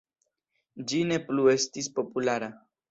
[0.93, 2.55] Ĝi ne plu estis populara.